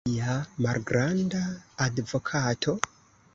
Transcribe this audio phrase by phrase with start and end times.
[0.09, 1.41] tia malgranda
[1.87, 2.75] advokato?